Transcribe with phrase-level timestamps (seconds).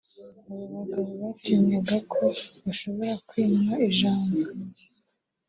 [0.49, 2.25] Abo bagabo batinyaga ko
[2.63, 4.37] bashobora kwimwa ijambo